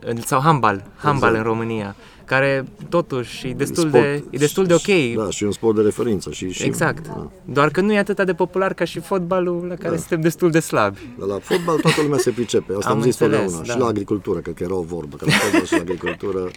[0.00, 1.46] în, sau handbal, handbal Exact.
[1.46, 5.14] în România, care totuși e destul, Sport- de, e destul de ok.
[5.24, 6.30] Da, și un sport de referință.
[6.30, 7.06] Și, și, Exact.
[7.08, 7.30] Da.
[7.44, 9.96] Doar că nu e atât de popular ca și fotbalul la care Da.
[9.96, 10.98] suntem destul de slabi.
[11.18, 12.72] Dar la fotbal toată lumea se pricepe.
[12.76, 13.66] Asta am, Am zis înțeles, totdeauna.
[13.66, 13.72] da.
[13.72, 15.16] Și la agricultură, cred că era o vorbă.
[15.16, 16.50] Că la fotbal și la agricultură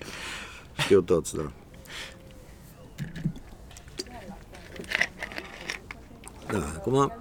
[0.77, 1.51] știu toți, da.
[6.51, 7.11] Da, acum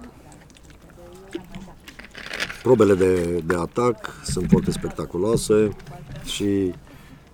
[2.63, 5.69] probele de, de atac sunt foarte spectaculoase
[6.23, 6.73] și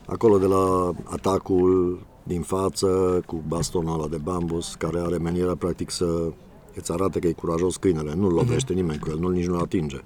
[0.05, 5.89] acolo de la atacul din față cu bastonul ăla de bambus care are meniera practic
[5.89, 6.31] să
[6.75, 9.97] îți arate că e curajos câinele, nu-l lovește nimeni cu el, nu nici nu atinge.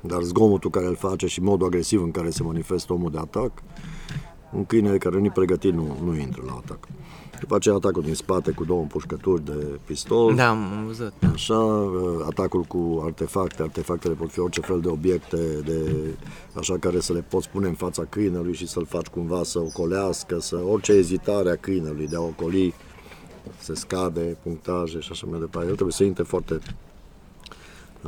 [0.00, 3.50] Dar zgomotul care îl face și modul agresiv în care se manifestă omul de atac,
[4.52, 6.88] un câine care nu e pregătit nu, nu intră la atac.
[7.40, 10.34] După aceea atacul din spate cu două împușcături de pistol.
[10.34, 11.12] Da, am văzut.
[11.32, 15.94] Așa, uh, atacul cu artefacte, artefactele pot fi orice fel de obiecte, de,
[16.54, 20.38] așa care să le poți pune în fața câinelui și să-l faci cumva să ocolească,
[20.40, 22.74] să orice ezitare a câinelui de a ocoli,
[23.58, 25.68] se scade, punctaje și așa mai departe.
[25.68, 26.58] El trebuie să intre foarte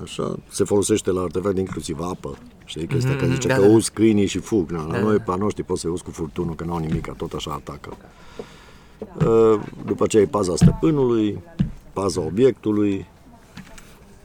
[0.02, 2.38] Așa, se folosește la artefacte inclusiv apă.
[2.64, 3.66] Știi chestia că zice da, că da.
[3.66, 4.70] uzi câinii și fug.
[4.70, 5.00] Na, la Da.
[5.00, 7.96] noi, pe a noștri, poți să uzi cu furtunul, că n-au nimic, tot așa atacă.
[9.26, 11.38] Uh, După aceea e paza stăpânului,
[11.92, 13.06] paza obiectului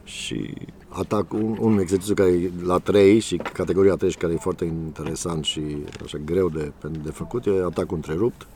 [0.03, 0.53] și
[0.89, 4.65] atac, un, un exercițiu care e la 3 și categoria 3 și care e foarte
[4.65, 5.61] interesant și
[6.03, 6.71] așa greu de,
[7.03, 8.47] de făcut, e atacul întrerupt.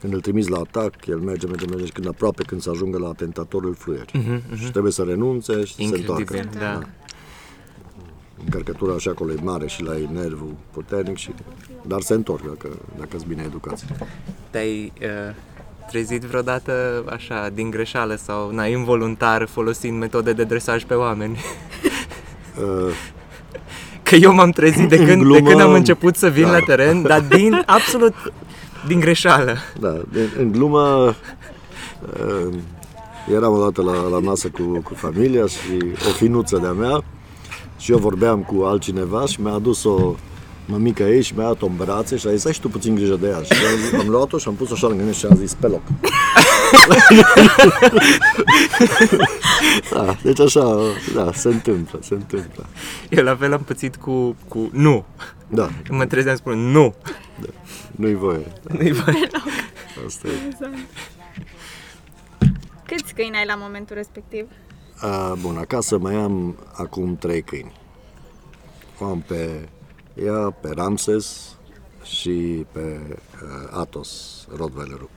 [0.00, 2.98] Când îl trimiți la atac, el merge, merge, merge și când aproape când să ajungă
[2.98, 4.12] la atentator îl fluieri.
[4.54, 6.36] Și trebuie să renunțe și să se întoarcă.
[6.36, 6.80] Incredibil, da.
[8.44, 11.30] Încărcătura așa acolo e mare și la ei nervul puternic, și,
[11.86, 13.84] dar se întorc dacă, dacă sunt bine educați.
[14.50, 15.34] Te-ai uh,
[15.88, 21.38] trezit vreodată așa din greșeală sau na, involuntar folosind metode de dresaj pe oameni?
[22.62, 22.92] Uh,
[24.02, 26.50] Că eu m-am trezit de În când, de glumă, când am început să vin da.
[26.50, 28.14] la teren, dar din absolut
[28.86, 29.56] din greșeală.
[29.80, 31.14] Da, de, în glumă,
[32.26, 32.54] uh,
[33.34, 37.04] eram odată la, la masă cu, cu familia și o finuță de-a mea
[37.78, 40.14] și eu vorbeam cu altcineva și mi-a adus o
[40.66, 43.14] mămică ei și mi-a dat-o în brațe și a zis, ai și tu puțin grijă
[43.16, 43.42] de ea.
[43.42, 45.66] Și am, zis- am luat-o și am pus-o așa lângă mine și am zis, pe
[45.66, 45.82] loc.
[49.92, 50.76] da, deci așa,
[51.14, 52.66] da, se întâmplă, se întâmplă.
[53.08, 55.04] Eu la fel am pățit cu, cu nu.
[55.48, 56.94] Da, Mă trezeam spun nu.
[57.90, 58.52] nu-i voie.
[58.78, 59.28] Nu-i voie.
[60.06, 60.30] Asta e.
[62.84, 64.46] Câți câini ai la momentul respectiv?
[65.00, 67.72] A, bun, acasă mai am acum trei câini.
[68.98, 69.68] O am pe
[70.24, 71.56] ea, pe Ramses
[72.02, 73.00] și pe
[73.42, 75.10] uh, Atos, Rottweilerul.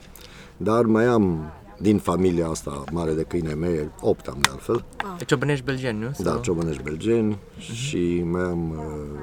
[0.56, 4.84] Dar mai am din familia asta mare de câine mei, opt am de altfel,
[5.18, 6.10] Deci ciobănești belgeni, nu?
[6.18, 8.70] da, ciobănești belgeni și mai am...
[8.70, 9.20] Uh,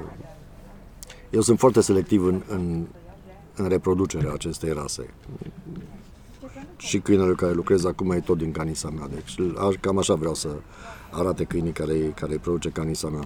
[1.30, 2.86] eu sunt foarte selectiv în, în,
[3.56, 5.10] în reproducerea acestei rase.
[6.80, 9.34] Și câinele care lucrez acum e tot din canisa mea, deci
[9.68, 10.48] aș- cam așa vreau să
[11.10, 13.22] arate câinii care, care îi produce canisa mea.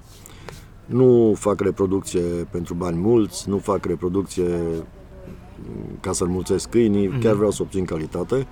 [0.86, 7.34] Nu fac reproducție pentru bani mulți, nu fac reproducție mm, ca să înmulțesc câinii, chiar
[7.34, 8.46] vreau să obțin calitate.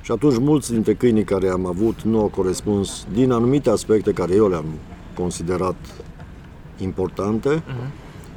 [0.00, 4.34] Și atunci mulți dintre câinii care am avut nu au corespuns din anumite aspecte care
[4.34, 4.64] eu le-am
[5.14, 5.76] considerat
[6.78, 7.62] importante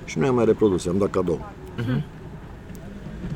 [0.05, 1.45] și nu i-am mai reprodus, i-am dat cadou.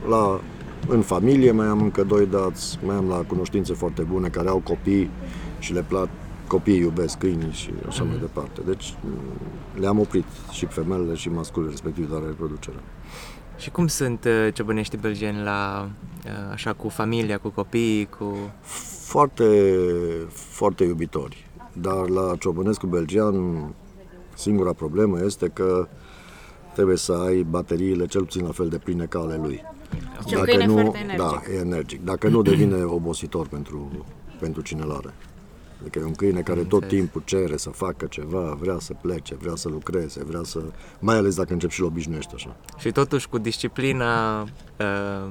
[0.10, 0.40] La,
[0.88, 4.58] în familie mai am încă doi dați, mai am la cunoștințe foarte bune care au
[4.58, 5.10] copii
[5.60, 6.08] și le plac,
[6.48, 8.62] copiii iubesc câinii și așa mai departe.
[8.66, 12.78] Deci m, le-am oprit și femelele și masculele respectiv de la reproducere.
[13.58, 15.90] Și cum sunt uh, ciobănești belgeni la,
[16.26, 18.36] uh, așa, cu familia, cu copiii, cu...
[19.06, 19.78] foarte,
[20.30, 21.48] foarte iubitori.
[21.74, 23.68] Dar la ciobănescu belgian
[24.36, 25.88] singura problemă este că
[26.74, 29.62] trebuie să ai bateriile cel puțin la fel de pline ca ale lui.
[30.26, 31.18] Deci un câine nu, foarte energic.
[31.18, 32.04] Da, e energic.
[32.04, 34.06] Dacă nu devine obositor pentru,
[34.40, 35.14] pentru cine l-are.
[35.82, 36.94] Adică e un câine care tot înțeles.
[36.94, 40.60] timpul cere să facă ceva, vrea să plece, vrea să lucreze, vrea să...
[41.00, 42.56] Mai ales dacă încep și-l obișnuiești așa.
[42.78, 45.30] Și totuși cu disciplina uh,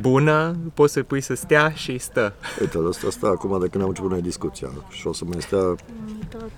[0.00, 3.88] bună poți să-i pui să stea și stă Uite, ăsta, asta acum de când am
[3.88, 5.74] început noi discuția și o să mai stea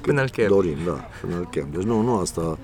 [0.00, 0.48] până îl chem.
[0.48, 1.68] Dorim, da, până îl chem.
[1.72, 2.58] Deci nu, nu asta,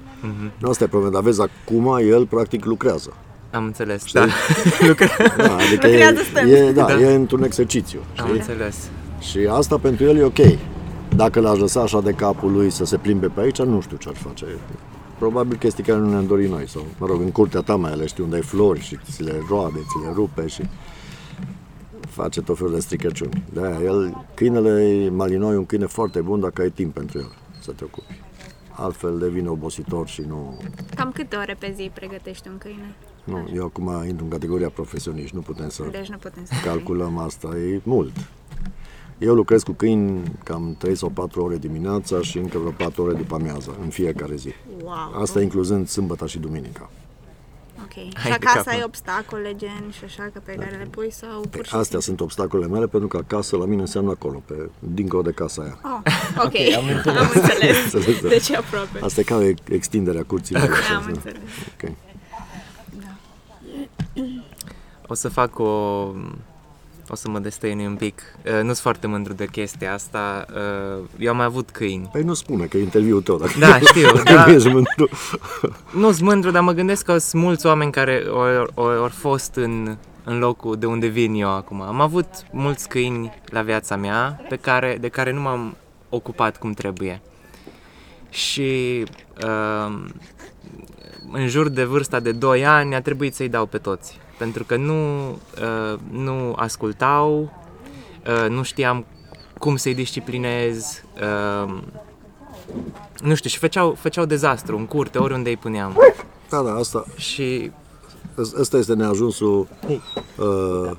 [0.59, 3.17] nu asta e problema, dar vezi, acum el practic lucrează.
[3.51, 4.27] Am înțeles, da.
[4.89, 6.53] Lucra- Da, adică Lucrează e, stând.
[6.53, 7.01] e, da, Da.
[7.01, 8.01] e într-un exercițiu.
[8.17, 8.39] Am Știi?
[8.39, 8.89] înțeles.
[9.21, 10.39] Și asta pentru el e ok.
[11.17, 14.09] Dacă l-aș lăsa așa de capul lui să se plimbe pe aici, nu știu ce
[14.09, 14.45] ar face.
[15.19, 16.69] Probabil chestii care nu ne-am dorit noi.
[16.69, 19.33] Sau, mă rog, în curtea ta mai ales știi unde ai flori și ți le
[19.49, 20.63] roade, ți le rupe și
[22.09, 23.43] face tot felul de stricăciuni.
[23.53, 27.33] De aia, el, câinele Malinois e un câine foarte bun dacă ai timp pentru el
[27.61, 28.21] să te ocupi.
[28.73, 30.61] Altfel devine obositor și nu,
[30.95, 32.95] Cam câte ore pe zi pregătești un câine?
[33.31, 33.51] Nu.
[33.55, 37.49] Eu acum intru în categoria profesioniști, nu putem să Deci nu putem să calculăm asta,
[37.57, 38.13] e mult.
[39.19, 43.13] Eu lucrez cu câini cam 3 sau 4 ore dimineața și încă vreo 4 ore
[43.15, 44.53] după amiază, în fiecare zi.
[44.83, 45.21] Wow.
[45.23, 46.91] Asta incluzând sâmbătă și duminica.
[47.85, 47.93] Ok.
[47.93, 48.85] Și Hai de acasă cap, ai mă.
[48.87, 52.71] obstacole gen și așa că pe care le pui sau pur și Astea sunt obstacolele
[52.71, 55.79] mele pentru că acasă la mine înseamnă acolo, pe, dincolo de casa aia.
[55.85, 56.01] Oh,
[56.45, 57.19] ok, am înțeles.
[57.21, 57.77] am înțeles.
[57.93, 58.29] Înțeles, da.
[58.29, 58.99] Deci aproape.
[59.01, 60.55] Asta e ca o extinderea curții.
[60.55, 61.09] mele, așa, Am da.
[61.11, 61.41] înțeles.
[61.83, 61.91] Ok.
[65.07, 65.65] O să fac o...
[67.13, 68.23] O să mă destăinui un pic.
[68.47, 70.47] Uh, nu sunt foarte mândru de chestia asta.
[70.55, 72.09] Uh, eu am mai avut câini.
[72.13, 73.37] Păi nu spune că e interviul tău.
[73.39, 74.47] Dacă Da, știu, dacă da.
[74.47, 75.09] nu ești mândru.
[75.95, 78.41] Nu sunt mândru, dar mă gândesc că sunt mulți oameni care au,
[78.75, 81.81] au, au fost în, în locul de unde vin eu acum.
[81.81, 85.77] Am avut mulți câini la viața mea pe care, de care nu m-am
[86.09, 87.21] ocupat cum trebuie.
[88.31, 89.05] Și
[89.45, 90.05] uh,
[91.33, 94.19] în jur de vârsta de 2 ani a trebuit să-i dau pe toți.
[94.39, 97.53] Pentru că nu, uh, nu ascultau,
[98.27, 99.07] uh, nu știam
[99.59, 101.03] cum să-i disciplinez,
[101.65, 101.75] uh,
[103.23, 105.99] nu știu, și făceau, făceau dezastru în curte, oriunde îi puneam.
[106.49, 107.71] Da, da, asta, Și
[108.59, 109.69] Ăsta este neajunsul.
[110.39, 110.91] Uh,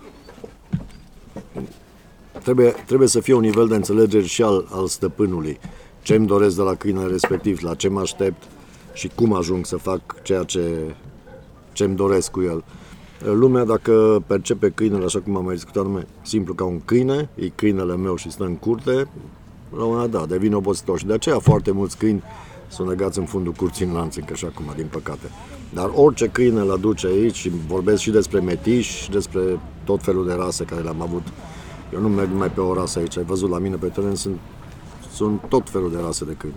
[2.44, 5.60] trebuie, trebuie să fie un nivel de înțelegere și al, al stăpânului.
[6.02, 8.44] Ce îmi doresc de la câinele respectiv, la ce mă aștept
[8.94, 10.96] și cum ajung să fac ceea ce,
[11.72, 12.64] ce îmi doresc cu el.
[13.24, 17.48] Lumea, dacă percepe câinele, așa cum am mai discutat, nume, simplu ca un câine, e
[17.48, 19.08] câinele meu și stă în curte,
[19.76, 20.98] la un moment dat, da, devine obositor.
[21.00, 22.24] Și de aceea foarte mulți câini
[22.68, 25.30] sunt legați în fundul curții în lanț, încă și acum, din păcate.
[25.74, 30.28] Dar orice câine îl aduce aici și vorbesc și despre metiși, și despre tot felul
[30.28, 31.24] de rase care le-am avut.
[31.94, 34.36] Eu nu merg numai pe o rasă aici, ai văzut la mine pe teren, sunt,
[35.14, 36.56] sunt tot felul de rase de câini.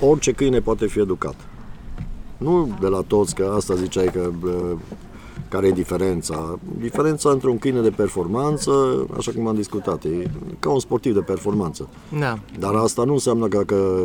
[0.00, 1.34] Orice câine poate fi educat.
[2.36, 4.76] Nu de la toți, că asta ziceai că bă,
[5.48, 6.58] Care e diferența?
[6.78, 11.20] Diferența între un câine de performanță, așa cum am discutat, e ca un sportiv de
[11.20, 11.88] performanță.
[12.18, 12.38] Da.
[12.58, 14.02] Dar asta nu înseamnă că, că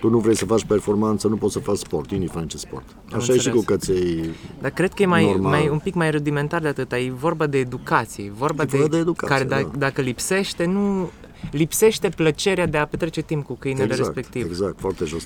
[0.00, 2.84] tu nu vrei să faci performanță, nu poți să faci sport, indiferent ce sport.
[3.12, 3.86] Am Așa e și cu înțeles.
[3.86, 4.30] căței.
[4.60, 5.50] Dar cred că e mai, Normal.
[5.50, 6.92] mai un pic mai rudimentar de atât.
[6.92, 8.24] E vorba de educație.
[8.24, 9.78] E vorba E vorba de educație, care, da, da.
[9.78, 11.10] dacă lipsește, nu
[11.50, 14.44] lipsește plăcerea de a petrece timp cu câinele Exact, respectiv.
[14.44, 15.22] exact, foarte jos.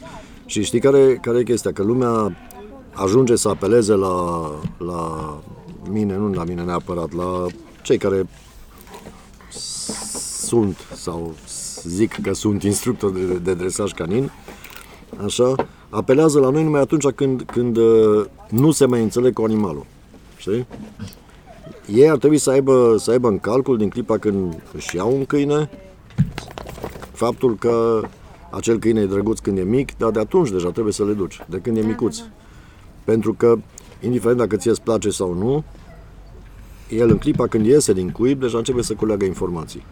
[0.46, 1.72] Și știi care, care e chestia?
[1.72, 2.37] Că lumea
[2.92, 5.33] ajunge să apeleze la, la
[5.90, 7.46] mine, nu la mine neapărat, la
[7.83, 8.26] cei care
[10.38, 11.35] sunt sau
[11.83, 14.31] zic că sunt instructori de, de dresaj canin,
[15.24, 15.54] așa,
[15.90, 19.87] apelează la noi numai atunci când, când uh, nu se mai înțeleg cu animalul.
[20.37, 20.66] Știi?
[21.94, 25.24] Ei ar trebui să aibă, să aibă în calcul din clipa când își iau un
[25.24, 25.70] câine,
[27.12, 28.00] faptul că
[28.50, 31.40] acel câine e drăguț când e mic, dar de atunci deja trebuie să le duci,
[31.48, 32.18] de când e micuț.
[33.04, 33.59] Pentru că,
[34.00, 35.64] indiferent dacă ție îți place sau nu,
[36.88, 39.85] el în clipa când iese din cuib, deja începe să culeagă informații.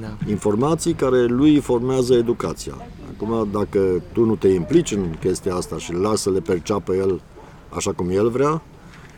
[0.00, 0.16] Da.
[0.28, 2.74] Informații care lui formează educația.
[3.14, 6.94] Acum, dacă tu nu te implici în chestia asta și îl lasă să le perceapă
[6.94, 7.20] el
[7.68, 8.62] așa cum el vrea,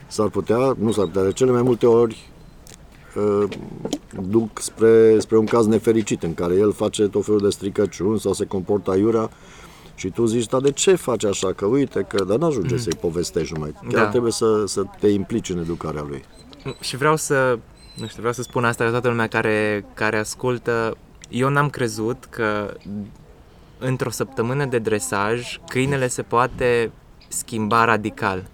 [0.06, 2.31] s-ar putea, nu s-ar putea, de cele mai multe ori uh,
[4.22, 8.32] duc spre, spre un caz nefericit în care el face tot felul de stricăciuni sau
[8.32, 9.30] se comportă aiurea
[9.94, 11.52] și tu zici, dar de ce faci așa?
[11.52, 13.72] Că uite, că dar n-ajunge să-i povestești numai.
[13.88, 14.08] Chiar Da.
[14.08, 16.24] trebuie să, să te implici în educarea lui.
[16.80, 17.58] Și vreau să,
[17.96, 20.96] nu știu, vreau să spun asta la toată lumea care, care ascultă.
[21.28, 22.74] Eu n-am crezut că
[23.78, 26.90] într-o săptămână de dresaj câinele se poate
[27.28, 28.50] schimba radical.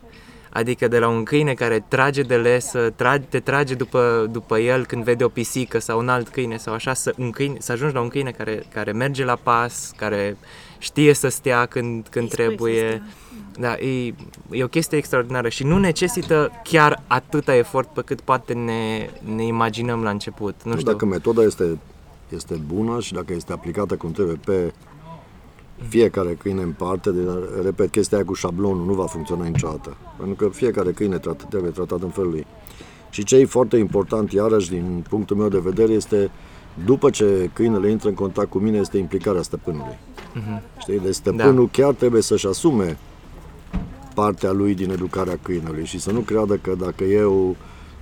[0.58, 4.86] Adică de la un câine care trage de lesă, trage, te trage după, după el
[4.86, 7.94] când vede o pisică sau un alt câine sau așa, să, un câine, să ajungi
[7.94, 10.36] la un câine care, care merge la pas, care
[10.78, 13.02] știe să stea când, când Îi spui să trebuie.
[13.58, 14.14] Da, e,
[14.50, 19.44] e o chestie extraordinară și nu necesită chiar atâta efort pe cât poate ne, ne
[19.44, 20.54] imaginăm la început.
[20.64, 20.92] Nu Nu știu.
[20.92, 21.78] dacă metoda este,
[22.28, 24.72] este bună și dacă este aplicată cum trebuie pe
[25.88, 27.20] fiecare câine în parte, de,
[27.62, 29.96] repet, chestia aia cu șablonul nu va funcționa niciodată.
[30.16, 32.46] Pentru că fiecare câine trat, trebuie tratat în felul lui.
[33.10, 36.30] Și ce e foarte important, iarăși, din punctul meu de vedere, este
[36.84, 39.98] după ce câinele intră în contact cu mine, este implicarea stăpânului.
[40.78, 40.98] Știi?
[40.98, 41.82] Deci stăpânul da.
[41.82, 42.98] chiar trebuie să-și asume
[44.14, 47.56] partea lui din educarea câinelui și să nu creadă că dacă eu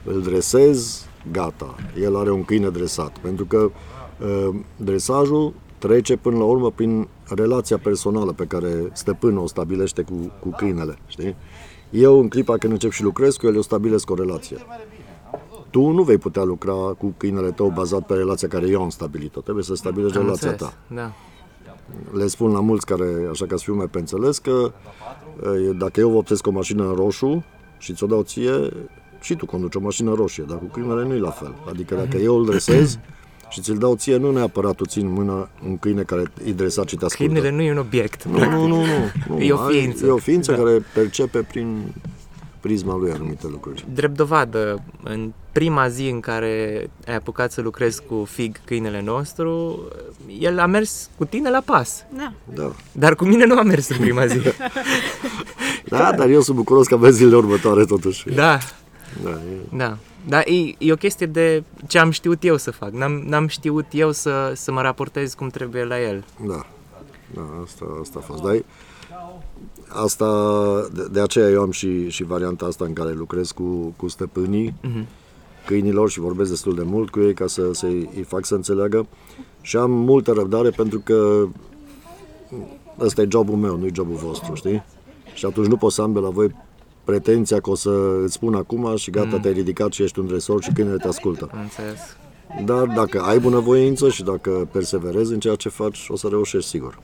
[0.04, 3.18] îl dresez, gata, el are un câine dresat.
[3.18, 3.70] Pentru că
[4.20, 10.32] uh, dresajul trece până la urmă prin relația personală pe care stăpânul o stabilește cu,
[10.40, 11.36] cu câinele, știi?
[11.90, 14.56] Eu, în clipa când încep și lucrez cu el, eu stabilesc o relație.
[15.70, 19.40] Tu nu vei putea lucra cu câinele tău bazat pe relația care eu am stabilit-o.
[19.40, 21.12] Trebuie să stabilești Am relația înțeles, ta Da.
[22.18, 24.72] le spun la mulți care, așa ca să fiu mai pe înțeles, că
[25.68, 27.44] e, dacă eu vopsesc o mașină în roșu
[27.78, 28.70] și ți-o dau ție,
[29.20, 31.54] și tu conduci o mașină roșie, dar cu câinele nu e la fel.
[31.68, 32.98] Adică dacă eu îl dresez
[33.50, 36.88] și ți-l dau ție, nu neapărat tu ții în mână un câine care e dresat
[36.88, 37.32] și te ascultă.
[37.32, 38.24] Câinele nu e un obiect.
[38.24, 38.84] Nu, nu, nu, nu,
[39.28, 39.40] nu.
[39.44, 40.06] E o Ai- ființă.
[40.06, 40.58] E o ființă Da.
[40.58, 41.82] care percepe prin
[42.60, 43.84] prisma lui anumite lucruri.
[43.94, 49.80] Drept dovadă, în prima zi în care ai apucat să lucrezi cu Fig, câinele nostru,
[50.40, 52.04] el a mers cu tine la pas.
[52.16, 52.32] Da.
[52.54, 52.72] Da.
[52.92, 54.38] Dar cu mine nu a mers în prima zi.
[55.88, 58.28] Da, dar eu sunt bucuros că avem zilele următoare totuși.
[58.34, 58.58] da,
[59.22, 59.96] Da, e, da.
[60.28, 62.90] Dar e, e o chestie de ce am știut eu să fac.
[62.90, 66.24] N-am, n-am știut eu să, să mă raportez cum trebuie la el.
[66.46, 66.66] Da,
[67.34, 68.42] da asta, asta a fost.
[68.42, 68.64] Dar e-
[69.88, 70.26] asta,
[70.92, 74.74] de, de aceea eu am și, și varianta asta în care lucrez cu, cu stăpânii
[74.82, 75.06] Mhm.
[75.66, 79.06] câinilor și vorbesc destul de mult cu ei ca să, să-i îi fac să înțeleagă
[79.60, 81.46] și am multă răbdare pentru că
[83.00, 84.82] ăsta e jobul meu, nu e jobul vostru, știi?
[85.34, 86.54] Și atunci nu pot să am de la voi
[87.06, 87.90] pretenția că o să
[88.24, 91.48] îți spun acum și gata, te-ai ridicat și ești un dresor și câinele te ascultă.
[91.52, 92.16] Am înțeles.
[92.64, 96.98] Dar dacă ai bunăvoință și dacă perseverezi în ceea ce faci, o să reușești sigur.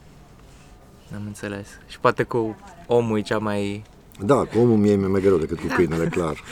[1.14, 1.66] Am înțeles.
[1.88, 3.84] Și poate cu omul e cea mai...
[4.24, 6.42] Da, cu omul mie mi-e mai greu decât cu câinele, clar.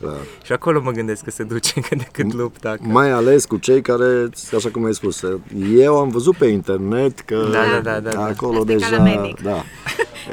[0.00, 0.20] clar.
[0.44, 2.70] Și acolo mă gândesc că se duce cât de cât lupta.
[2.70, 2.82] Că...
[2.82, 5.22] Mai ales cu cei care, așa cum ai spus,
[5.74, 8.24] eu am văzut pe internet că Da, da, da, da, da.
[8.24, 8.96] acolo Asta e ca deja...
[8.96, 9.42] la medic.
[9.42, 9.62] Da,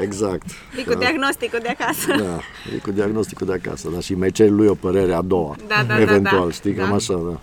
[0.00, 0.46] exact.
[0.78, 2.06] E cu diagnosticul de acasă.
[2.16, 2.38] Da,
[2.74, 5.74] e cu diagnosticul de acasă, da, și mai ceri lui o părere a doua, Da,
[5.76, 6.50] da, da, eventual, da.
[6.52, 6.94] știi, cam Da.
[6.94, 7.40] așa, da.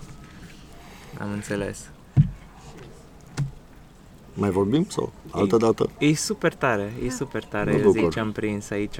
[1.23, 1.79] Am înțeles.
[4.33, 5.89] Mai vorbim sau altă dată?
[5.97, 7.99] E super tare, e super tare, Mă eu bucur.
[8.01, 8.97] zic ce am prins aici.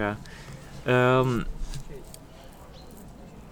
[0.88, 1.46] Um,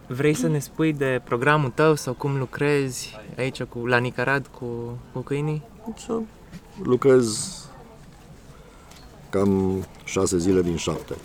[0.07, 4.65] vrei să ne spui de programul tău sau cum lucrezi aici cu, la Nicarad cu,
[5.13, 5.63] cu câinii?
[6.05, 6.19] Să
[6.83, 7.55] lucrez
[9.37, 11.15] cam șase zile din șapte.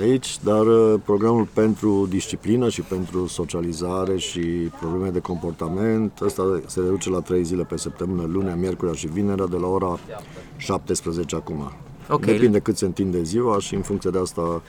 [0.00, 4.40] aici, dar uh, programul pentru disciplină și pentru socializare și
[4.80, 9.46] probleme de comportament, ăsta se reduce la 3 zile pe săptămână, lunea, miercurea și vinerea,
[9.46, 9.98] de la ora
[10.56, 11.72] 17 acum.
[12.10, 12.24] Ok.
[12.24, 14.62] Depinde cât se întinde ziua și în funcție de asta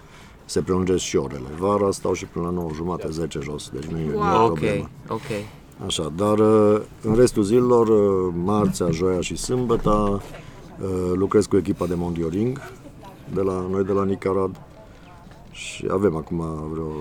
[0.45, 1.47] se prelungesc și orele.
[1.59, 4.53] Vara stau și până la 9 jumate, 10 jos, deci nu e, nu e Ok,
[4.53, 4.89] problemă.
[5.07, 5.21] ok.
[5.85, 10.21] Așa, dar uh, în restul zilelor, uh, marțea, joia și sâmbătă, uh,
[11.13, 12.61] lucrez cu echipa de mondioring
[13.33, 14.61] de la noi de la Nicarad
[15.51, 16.91] și avem acum vreo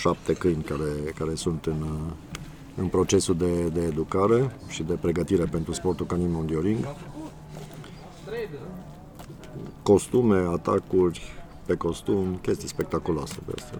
[0.00, 2.12] șapte câini care, care sunt în, uh,
[2.76, 6.78] în procesul de, de educare și de pregătire pentru sportul canin mondioring.
[9.82, 11.32] Costume, atacuri
[11.66, 13.78] pe costum, chestii spectaculoase pe astea.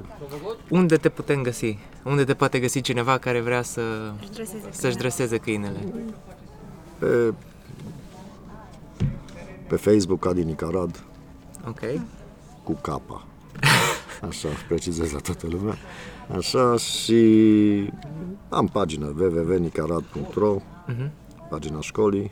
[0.71, 1.79] Unde te putem găsi?
[2.05, 3.83] Unde te poate găsi cineva care vrea să,
[4.71, 5.93] să-și dreseze câinele?
[6.99, 7.35] Pe,
[9.73, 11.05] pe Facebook, Adi Nicarad,
[11.69, 11.81] Ok.
[12.63, 13.27] cu capa.
[14.29, 15.75] Așa, precizez la toată lumea.
[16.37, 17.91] Așa și
[18.49, 20.57] am pagina www.nicarad.ro
[21.51, 22.31] pagina școlii,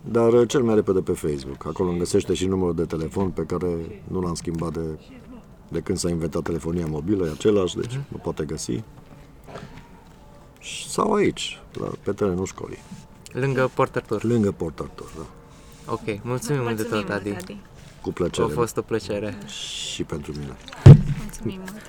[0.00, 1.66] dar uh, cel mai repede pe Facebook.
[1.66, 4.98] Acolo îmi găsește și numărul de telefon pe care nu l-am schimbat de,
[5.68, 8.82] de când s-a inventat telefonia mobilă, e același, deci mă poate găsi.
[10.58, 12.78] Și- Sau aici, la, pe terenul școlii,
[13.32, 14.24] Lângă Port Arthur.
[14.24, 15.26] lângă Port Arthur, da.
[15.86, 17.36] Ok, mulțumim, mulțumim mult de tot, Adi.
[18.00, 18.46] Cu plăcere.
[18.46, 19.38] A fost o plăcere.
[19.46, 20.56] Și pentru mine.
[21.20, 21.82] Mulțumim mult.